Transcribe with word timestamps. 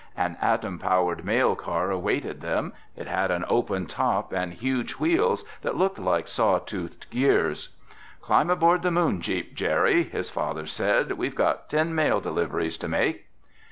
An 0.17 0.35
atom 0.41 0.79
powered 0.79 1.23
mail 1.23 1.55
car 1.55 1.91
awaited 1.91 2.41
them. 2.41 2.73
It 2.95 3.05
had 3.05 3.29
an 3.29 3.45
open 3.47 3.85
top 3.85 4.33
and 4.33 4.51
huge 4.51 4.93
wheels 4.93 5.45
that 5.61 5.77
looked 5.77 5.99
like 5.99 6.27
saw 6.27 6.57
toothed 6.57 7.07
gears. 7.11 7.75
"Climb 8.19 8.49
aboard 8.49 8.81
the 8.81 8.89
Moon 8.89 9.21
jeep, 9.21 9.53
Jerry," 9.53 10.01
his 10.01 10.31
father 10.31 10.65
said. 10.65 11.11
"We've 11.19 11.35
got 11.35 11.69
ten 11.69 11.93
mail 11.93 12.19
deliveries 12.19 12.77
to 12.79 12.87
make." 12.87 13.27